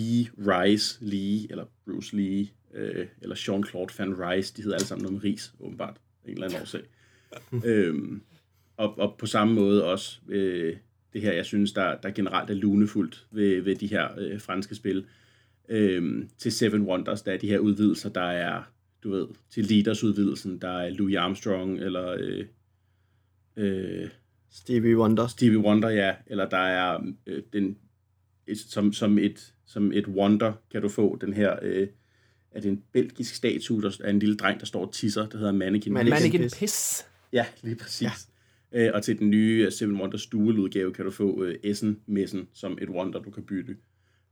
[0.49, 5.13] Rice Lee, eller Bruce Lee, øh, eller Jean-Claude Van Rice, de hedder alle sammen noget
[5.13, 6.83] med ris, åbenbart, en eller anden årsag.
[7.71, 8.23] øhm,
[8.77, 10.77] og, og på samme måde også øh,
[11.13, 14.75] det her, jeg synes, der, der generelt er lunefuldt ved, ved de her øh, franske
[14.75, 15.07] spil.
[15.69, 18.63] Øhm, til Seven Wonders, der er de her udvidelser, der er,
[19.05, 22.45] du ved, til Leaders-udvidelsen, der er Louis Armstrong, eller øh,
[23.57, 24.09] øh,
[24.51, 25.27] Stevie Wonder.
[25.27, 27.77] Stevie Wonder, ja, eller der er øh, den,
[28.47, 31.89] et, som, som, et, som et wonder, kan du få den her, øh,
[32.51, 35.39] er det en belgisk statue, der er en lille dreng, der står og tisser, der
[35.39, 35.93] hedder Mannequin.
[35.93, 36.23] Mannequin.
[36.23, 37.07] Mannequin Piss.
[37.35, 38.03] Ja, lige præcis.
[38.73, 38.87] Ja.
[38.87, 42.89] Øh, og til den nye Seven Wonders dual-udgave kan du få øh, Essen-messen som et
[42.89, 43.77] wonder, du kan bytte.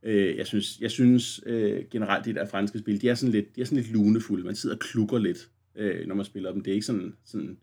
[0.03, 3.57] Øh, jeg synes, jeg synes øh, generelt, de der franske spil, de er sådan lidt,
[3.57, 4.45] de er sådan lidt lunefulde.
[4.45, 6.61] Man sidder og klukker lidt, øh, når man spiller dem.
[6.63, 7.59] Det er ikke sådan, sådan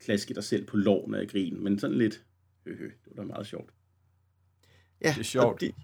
[0.00, 2.24] klaske dig selv på loven af grin, men sådan lidt,
[2.66, 3.70] øh, øh, det var da meget sjovt.
[5.00, 5.54] Ja, Det er sjovt.
[5.54, 5.74] og Det,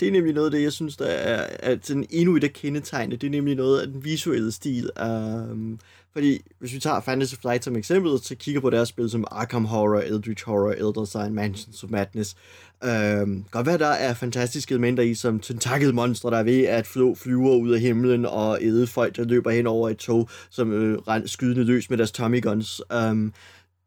[0.00, 2.52] det er nemlig noget af det, jeg synes, der er, at sådan endnu et af
[2.52, 3.16] kendetegnene.
[3.16, 4.90] Det er nemlig noget af den visuelle stil.
[5.02, 5.80] Um,
[6.12, 9.64] fordi hvis vi tager Fantasy Flight som eksempel, så kigger på deres spil som Arkham
[9.64, 12.36] Horror, Eldritch Horror, Elder Sign, Mansions of Madness.
[12.84, 16.86] Um, godt være, der er fantastiske elementer i, som tentakel monstre, der er ved at
[16.86, 20.72] flå flyver ud af himlen og æde folk, der løber hen over et tog, som
[20.72, 22.82] øh, skydende løs med deres Tommy Guns.
[23.10, 23.32] Um,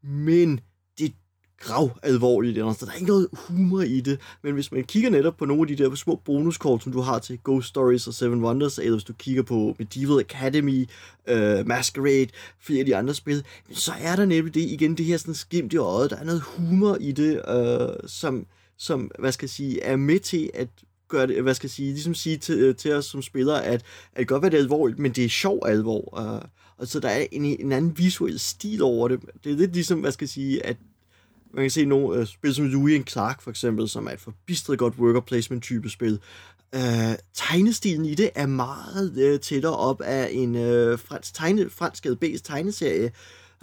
[0.03, 0.59] men
[1.61, 5.09] grav alvorligt, eller så der er ikke noget humor i det, men hvis man kigger
[5.09, 8.13] netop på nogle af de der små bonuskort, som du har til Ghost Stories og
[8.13, 10.89] Seven Wonders, eller hvis du kigger på Medieval Academy,
[11.31, 12.27] uh, Masquerade,
[12.59, 15.73] flere af de andre spil, så er der nemlig det igen, det her sådan skimt
[15.73, 18.45] i øjet, der er noget humor i det, uh, som,
[18.77, 20.67] som, hvad skal jeg sige, er med til at
[21.07, 23.83] gøre det, hvad skal jeg sige, ligesom sige til, øh, til os som spillere, at,
[24.13, 26.19] at det godt være, det er alvorligt, men det er sjov alvor.
[26.19, 26.41] Uh,
[26.77, 29.19] og så der er en, en anden visuel stil over det.
[29.43, 30.77] Det er lidt ligesom, hvad skal jeg sige, at
[31.53, 34.19] man kan se nogle uh, spil som Louis and Clark for eksempel, som er et
[34.19, 36.19] forbistret godt worker placement type spil.
[36.75, 36.81] Uh,
[37.33, 42.39] tegnestilen i det er meget uh, tættere op af en uh, fransk, tegne, fransk LB's
[42.43, 43.11] tegneserie.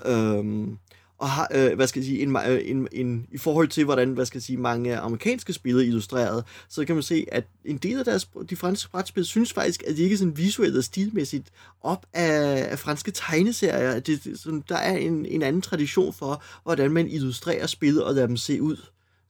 [0.07, 0.79] Øhm,
[1.18, 3.85] og har, øh, hvad skal jeg sige, en, en, øh, en, en, i forhold til,
[3.85, 7.44] hvordan, hvad skal jeg sige, mange amerikanske spil er illustreret, så kan man se, at
[7.64, 10.76] en del af deres, de franske brætspil synes faktisk, at de ikke er sådan visuelt
[10.76, 11.50] og stilmæssigt
[11.81, 14.00] op af, af franske tegneserier.
[14.00, 18.14] Det, det, sådan, der er en, en anden tradition for, hvordan man illustrerer spil og
[18.14, 18.76] lader dem se ud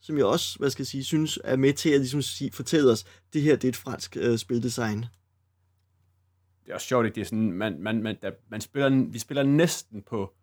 [0.01, 2.91] som jeg også, hvad skal jeg sige, synes er med til at ligesom sige, fortælle
[2.91, 5.05] os, det her det er et fransk øh, spildesign.
[6.65, 7.15] det er også sjovt, ikke?
[7.15, 10.33] Det er sådan, man, man, man, der, man spiller, vi spiller næsten på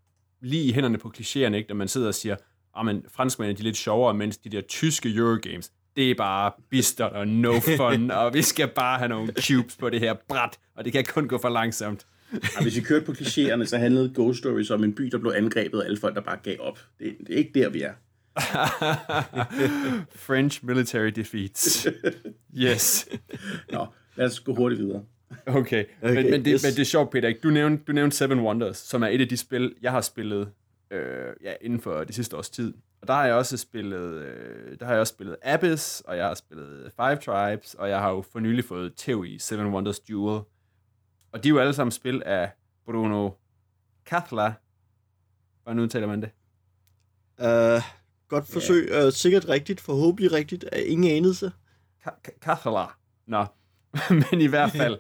[0.47, 1.69] lige i hænderne på klichéerne, ikke?
[1.69, 2.37] Når man sidder og siger,
[2.75, 6.53] ah, men franskmændene de er lidt sjovere, mens de der tyske Eurogames, det er bare
[6.71, 10.59] bistert og no fun, og vi skal bare have nogle cubes på det her bræt,
[10.77, 12.07] og det kan kun gå for langsomt.
[12.33, 15.33] Og hvis vi kørte på klichéerne, så handlede Ghost Stories om en by, der blev
[15.37, 16.79] angrebet af alle folk, der bare gav op.
[16.99, 17.93] Det, det er ikke der, vi er.
[20.27, 21.87] French military defeats.
[22.59, 23.09] Yes.
[23.73, 25.03] Nå, lad os gå hurtigt videre.
[25.47, 25.57] Okay,
[26.03, 26.63] okay men, men, det, yes.
[26.63, 27.29] men det er sjovt, Peter.
[27.29, 27.41] Ikke?
[27.41, 30.53] Du, nævnte, du nævnte Seven Wonders, som er et af de spil, jeg har spillet
[30.91, 32.75] øh, ja, inden for det sidste års tid.
[33.01, 36.27] Og der har jeg også spillet, øh, der har jeg også spillet Abyss, og jeg
[36.27, 40.43] har spillet Five Tribes, og jeg har jo for nylig fået i Seven Wonders Duel.
[41.33, 42.51] Og de er jo alle sammen spil af
[42.85, 43.31] Bruno
[44.07, 44.53] Cathala.
[45.63, 46.31] Hvordan udtaler man det?
[47.39, 47.83] Uh,
[48.29, 49.07] godt forsøg, yeah.
[49.07, 51.53] uh, sikkert rigtigt, forhåbentlig rigtigt, er ingen anelse.
[52.41, 52.85] Cathala.
[53.27, 53.47] Nå,
[54.31, 54.99] men i hvert fald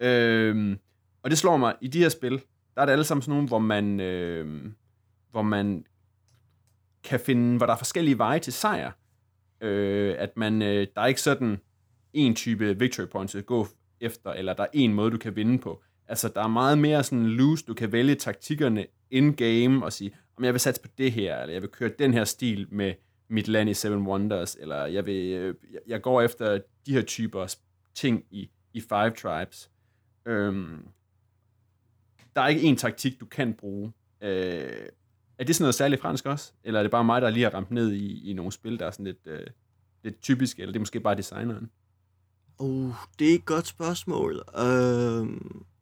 [0.00, 0.78] øhm,
[1.22, 2.40] og det slår mig, i de her spil,
[2.74, 4.74] der er det alle sammen sådan nogle, hvor man, øhm,
[5.30, 5.84] hvor man
[7.04, 8.92] kan finde, hvor der er forskellige veje til sejr.
[9.60, 11.58] Øh, at man, øh, der er ikke sådan
[12.12, 13.66] en type victory points at gå
[14.00, 15.82] efter, eller der er en måde, du kan vinde på.
[16.08, 20.44] Altså, der er meget mere sådan loose, du kan vælge taktikkerne in-game og sige, om
[20.44, 22.94] jeg vil satse på det her, eller jeg vil køre den her stil med
[23.28, 27.02] mit land i Seven Wonders, eller jeg, vil, øh, jeg- jeg går efter de her
[27.02, 27.56] typer
[27.94, 29.70] ting i, i Five Tribes.
[30.26, 30.88] Øhm,
[32.36, 33.92] der er ikke en taktik, du kan bruge.
[34.20, 34.88] Øh,
[35.38, 36.52] er det sådan noget særligt fransk også?
[36.64, 38.86] Eller er det bare mig, der lige har ramt ned i, i nogle spil, der
[38.86, 39.46] er sådan lidt, øh,
[40.02, 41.70] lidt typiske, eller det er måske bare designeren?
[42.58, 44.42] Uh, det er et godt spørgsmål.
[44.58, 45.26] Øh,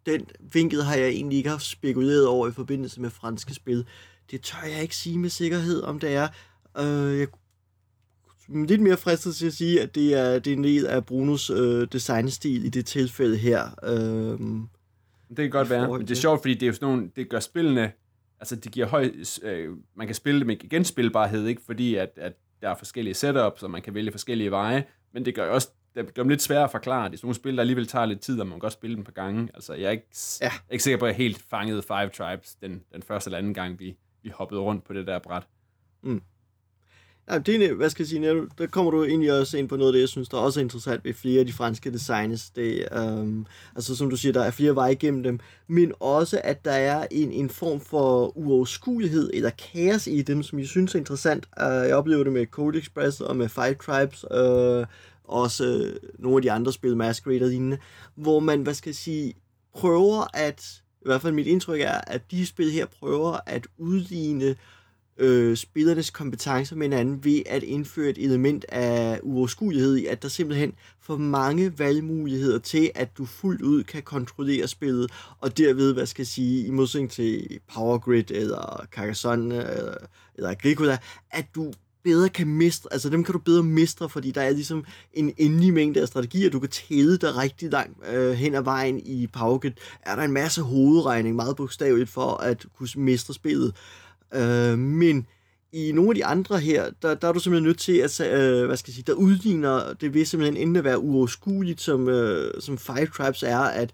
[0.06, 3.86] den vinkel har jeg egentlig ikke haft spekuleret over i forbindelse med franske spil.
[4.30, 6.28] Det tør jeg ikke sige med sikkerhed, om det er.
[6.78, 7.28] Øh, jeg
[8.48, 11.50] lidt mere fristet til at sige, at det er, det er en del af Brunos
[11.50, 13.64] øh, designstil i det tilfælde her.
[13.82, 14.38] Øh,
[15.28, 17.28] det kan godt være, men det er sjovt, fordi det er jo sådan nogle, det
[17.28, 17.92] gør spillene,
[18.40, 19.10] altså det giver høj,
[19.42, 23.62] øh, man kan spille det med genspilbarhed, ikke fordi at, at der er forskellige setups,
[23.62, 26.64] og man kan vælge forskellige veje, men det gør også det gør dem lidt sværere
[26.64, 27.08] at forklare.
[27.08, 28.96] Det er sådan nogle spil, der alligevel tager lidt tid, og man kan godt spille
[28.96, 29.48] dem på gange.
[29.54, 30.06] Altså, jeg er ikke,
[30.40, 30.44] ja.
[30.46, 33.38] jeg er ikke sikker på, at jeg helt fangede Five Tribes den, den første eller
[33.38, 35.46] anden gang, vi, vi hoppede rundt på det der bræt.
[36.02, 36.22] Mm.
[37.30, 39.88] Ja, det er, hvad skal jeg sige, der kommer du egentlig også ind på noget
[39.88, 42.50] af det, jeg synes, der også er interessant ved flere af de franske designs.
[42.50, 46.64] Det, øhm, altså som du siger, der er flere veje igennem dem, men også, at
[46.64, 50.98] der er en, en form for uoverskuelighed eller kaos i dem, som jeg synes er
[50.98, 51.46] interessant.
[51.56, 54.86] Uh, jeg oplever det med Code Express og med Five Tribes, øh,
[55.24, 57.78] også øh, nogle af de andre spil, Masquerade og lignende,
[58.14, 59.34] hvor man, hvad skal jeg sige,
[59.74, 64.44] prøver at, i hvert fald mit indtryk er, at de spil her prøver at udligne
[64.44, 64.56] øh,
[65.18, 70.28] øh, spillernes kompetencer med hinanden ved at indføre et element af uoverskuelighed i, at der
[70.28, 76.06] simpelthen for mange valgmuligheder til, at du fuldt ud kan kontrollere spillet, og derved, hvad
[76.06, 79.94] skal jeg sige, i modsætning til Power Grid eller Carcassonne eller,
[80.34, 80.98] eller Agricola,
[81.30, 81.72] at du
[82.04, 85.72] bedre kan mestre, altså dem kan du bedre mestre, fordi der er ligesom en endelig
[85.72, 89.70] mængde af strategier, du kan tæde dig rigtig langt øh, hen ad vejen i Power
[90.02, 93.66] Er der en masse hovedregning, meget bogstaveligt, for at kunne mestre spillet.
[93.68, 94.03] Øh,
[94.78, 95.26] men
[95.74, 98.66] i nogle af de andre her, der, der er du simpelthen nødt til at, øh,
[98.66, 102.60] hvad skal jeg sige, der udligner, det vil simpelthen enten at være uoverskueligt, som, øh,
[102.60, 103.90] som Five Tribes er, at,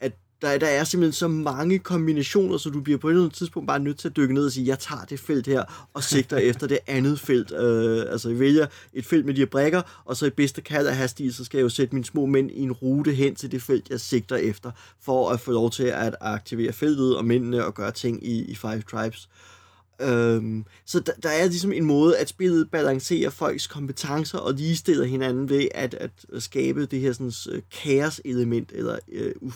[0.00, 3.36] at der, der er simpelthen så mange kombinationer, så du bliver på et eller andet
[3.36, 6.02] tidspunkt bare nødt til at dykke ned og sige, jeg tager det felt her, og
[6.02, 7.52] sigter efter det andet felt.
[7.52, 10.86] Øh, altså jeg vælger et felt med de her brækker, og så i bedste kald
[10.86, 13.52] af hastighed, så skal jeg jo sætte mine små mænd i en rute hen til
[13.52, 17.64] det felt, jeg sigter efter, for at få lov til at aktivere feltet og mændene
[17.64, 19.28] og gøre ting i, i Five Tribes.
[19.32, 19.59] Øh,
[20.00, 25.04] Øhm, så der, der er ligesom en måde, at spillet balancerer folks kompetencer og ligestiller
[25.04, 29.52] hinanden ved at, at skabe det her sådan, uh, kaos-element eller øh, uh,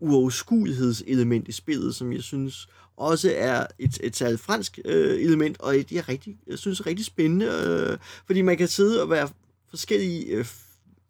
[0.00, 5.74] uoverskuelighedselement i spillet, som jeg synes også er et, et særligt fransk uh, element, og
[5.74, 9.28] det er rigtig, jeg synes er rigtig spændende, uh, fordi man kan sidde og være
[9.70, 10.46] forskellige uh,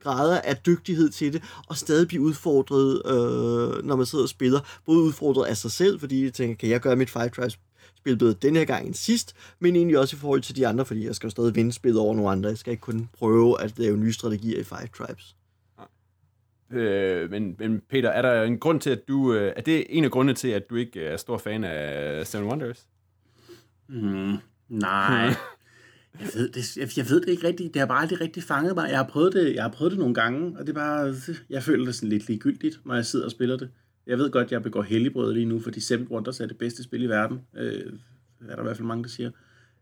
[0.04, 4.60] grader af dygtighed til det, og stadig blive udfordret, øh, når man sidder og spiller.
[4.86, 7.58] Både udfordret af sig selv, fordi jeg tænker, kan jeg gøre mit Five Tribes
[8.04, 10.84] spil bedre denne her gang end sidst, men egentlig også i forhold til de andre,
[10.84, 12.48] fordi jeg skal jo stadig vinde spillet over nogle andre.
[12.48, 15.36] Jeg skal ikke kun prøve at lave nye strategier i Five Tribes.
[16.72, 19.34] Øh, men, men Peter, er der en grund til, at du...
[19.34, 22.48] Øh, er det en af grundene til, at du ikke er stor fan af Seven
[22.48, 22.86] Wonders?
[23.88, 24.36] Mm,
[24.68, 25.34] nej.
[26.20, 27.74] jeg, ved det, jeg, jeg ved det ikke rigtigt.
[27.74, 28.88] Det har bare aldrig rigtig fanget mig.
[28.88, 31.14] Jeg har prøvet det, jeg har prøvet det nogle gange, og det er bare...
[31.50, 33.70] Jeg føler det sådan lidt ligegyldigt, når jeg sidder og spiller det.
[34.06, 36.82] Jeg ved godt, at jeg begår helligbrød lige nu, fordi Seven Wonders er det bedste
[36.82, 37.40] spil i verden.
[37.56, 37.92] Øh,
[38.48, 39.30] er der i hvert fald mange, der siger.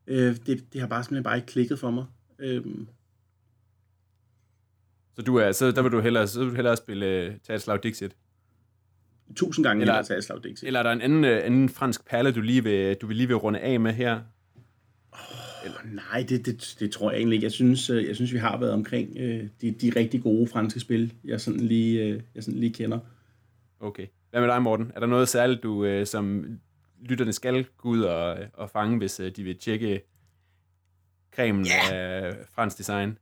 [0.07, 2.05] Øh, det, det har bare simpelthen bare ikke klikket for mig.
[2.39, 2.65] Øh,
[5.17, 7.55] så, du er, så der vil du hellere, så vil du hellere spille uh, tage
[7.55, 8.17] et slag Dixit?
[9.37, 10.67] Tusind gange eller, hellere tage et slag Dixit.
[10.67, 13.27] Eller er der en anden, uh, anden fransk perle, du, lige vil, du vil lige
[13.27, 14.21] vil runde af med her?
[15.13, 15.19] Oh,
[15.65, 15.79] eller?
[15.85, 17.45] Nej, det, det, det tror jeg egentlig ikke.
[17.45, 20.81] Jeg synes, øh, jeg synes vi har været omkring uh, de, de rigtig gode franske
[20.81, 22.99] spil, jeg sådan lige, uh, jeg sådan lige kender.
[23.83, 24.07] Okay.
[24.31, 24.93] Hvad med dig, Morten?
[24.95, 26.45] Er der noget særligt, du øh, som
[27.01, 30.01] lytterne skal gå ud og, og fange, hvis øh, de vil tjekke
[31.35, 31.93] cremen yeah.
[31.93, 33.19] af fransk design?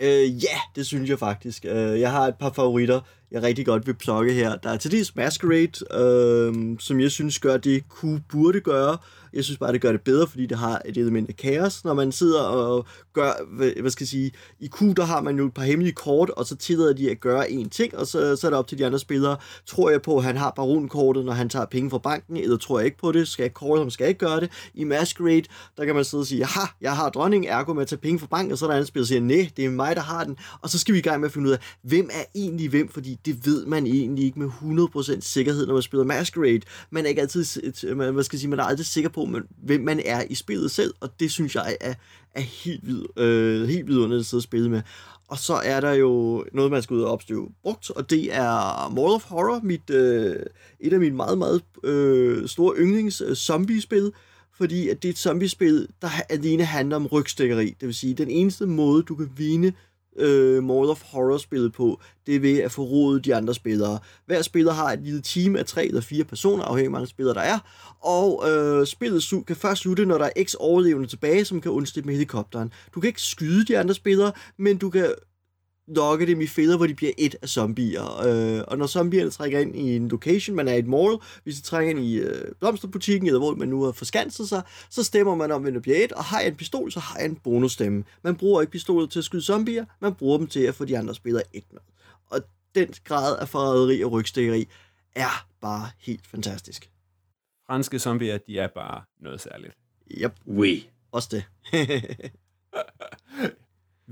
[0.00, 1.64] Øh, ja, yeah, det synes jeg faktisk.
[1.64, 4.56] Uh, jeg har et par favoritter, jeg rigtig godt vil plukke her.
[4.56, 8.98] Der er til dels Masquerade, uh, som jeg synes gør det, kunne burde gøre.
[9.32, 11.94] Jeg synes bare, det gør det bedre, fordi det har et element af kaos, når
[11.94, 13.32] man sidder og gør,
[13.80, 16.46] hvad skal jeg sige, i Q, der har man jo et par hemmelige kort, og
[16.46, 18.86] så tillader de at gøre én ting, og så, så er det op til de
[18.86, 19.36] andre spillere.
[19.66, 22.78] Tror jeg på, at han har baronkortet, når han tager penge fra banken, eller tror
[22.78, 23.28] jeg ikke på det?
[23.28, 24.50] Skal jeg kort, som skal ikke gøre det?
[24.74, 25.42] I Masquerade,
[25.76, 28.18] der kan man sidde og sige, ja, jeg har dronning, ergo med at tage penge
[28.18, 30.02] fra banken, og så er der anden spiller, der siger, nej, det er mig, der
[30.02, 30.36] har den.
[30.60, 32.88] Og så skal vi i gang med at finde ud af, hvem er egentlig hvem,
[32.88, 34.48] fordi det ved man egentlig ikke med
[35.16, 36.60] 100% sikkerhed, når man spiller Masquerade.
[36.90, 37.44] Man er ikke altid,
[37.94, 39.21] man, hvad skal jeg sige, man er aldrig sikker på,
[39.62, 41.94] hvem man er i spillet selv, og det synes jeg er,
[42.34, 44.82] er helt, vid, øh, helt vidunderligt at sidde og spille med.
[45.28, 48.88] Og så er der jo noget, man skal ud og opstøve brugt, og det er
[48.94, 50.36] Mall of Horror, mit, øh,
[50.80, 54.12] et af mine meget, meget øh, store yndlings øh, zombiespil,
[54.54, 57.66] fordi at det er et zombiespil, der alene handler om rygstikkeri.
[57.80, 59.72] Det vil sige, den eneste måde, du kan vinde
[60.16, 63.98] øh, Mall of Horror-spillet på, det er ved at få rodet de andre spillere.
[64.26, 67.06] Hver spiller har et lille team af tre eller fire personer, afhængig af hvor mange
[67.06, 67.58] spillere der er,
[68.00, 72.06] og øh, spillet kan først slutte, når der er x overlevende tilbage, som kan undslippe
[72.06, 72.72] med helikopteren.
[72.94, 75.14] Du kan ikke skyde de andre spillere, men du kan
[75.88, 78.20] lokke dem i fælder, hvor de bliver et af zombier.
[78.26, 81.56] Øh, og når zombierne trækker ind i en location, man er i et mall, hvis
[81.56, 85.34] de trækker ind i øh, blomsterbutikken, eller hvor man nu har forskanset sig, så stemmer
[85.34, 87.36] man om, hvem der bliver et, og har jeg en pistol, så har jeg en
[87.36, 88.04] bonusstemme.
[88.24, 90.98] Man bruger ikke pistolet til at skyde zombier, man bruger dem til at få de
[90.98, 91.80] andre spillere et med.
[92.30, 92.40] Og
[92.74, 94.68] den grad af forræderi og rygstikkeri
[95.14, 96.90] er bare helt fantastisk.
[97.66, 99.74] Franske zombier, de er bare noget særligt.
[100.10, 100.86] Yep, Oui.
[101.12, 101.44] også det.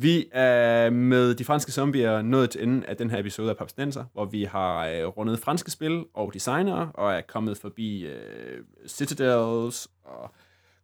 [0.03, 4.05] Vi er med de franske zombier nået til enden af den her episode af Papstenser,
[4.13, 9.89] hvor vi har øh, rundet franske spil og designere, og er kommet forbi øh, Citadels
[10.05, 10.31] og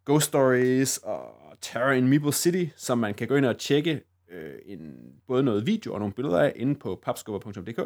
[0.05, 1.21] Ghost Stories og
[1.61, 4.01] Terror in Meeple City, som man kan gå ind og tjekke
[4.31, 4.95] øh, en,
[5.27, 7.81] både noget video og nogle billeder af inde på papskubber.dk.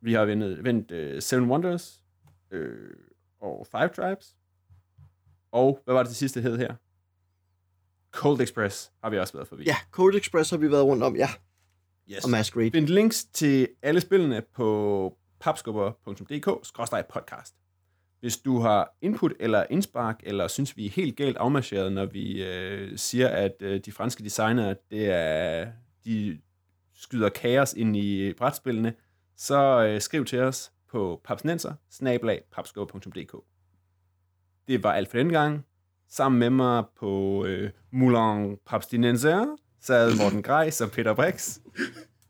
[0.00, 2.04] Vi har vendt, vendt øh, Seven Wonders
[2.50, 2.90] øh,
[3.40, 4.36] og Five Tribes.
[5.52, 6.74] Og hvad var det det sidste hed her?
[8.20, 9.64] Cold Express har vi også været forbi.
[9.64, 11.28] ja, Code Express har vi været rundt om, ja,
[12.10, 12.24] Yes.
[12.24, 12.70] og Masquerade.
[12.70, 17.54] Find links til alle spillene på papskubber.dk-podcast.
[18.20, 22.44] Hvis du har input eller indspark, eller synes, vi er helt galt afmarcheret, når vi
[22.44, 25.68] øh, siger, at øh, de franske designere, det er,
[26.04, 26.40] de
[26.94, 28.94] skyder kaos ind i brætspillene,
[29.36, 31.74] så øh, skriv til os på papsnenser
[34.68, 35.66] Det var alt for denne gang.
[36.10, 41.58] Sammen med mig på øh, Moulin Papstinenser sad Morten Greis og Peter Brix.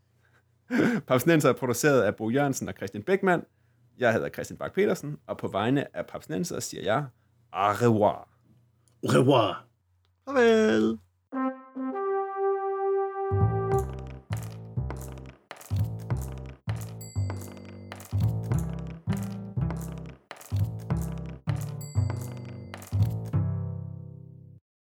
[1.09, 3.43] Papsnenser er produceret af Bo Jørgensen og Christian Beckmann.
[3.99, 7.07] Jeg hedder Christian Bak petersen og på vegne af Papsnenser siger jeg
[7.53, 8.29] au revoir.
[9.03, 9.67] Au revoir.
[10.25, 10.99] Farvel.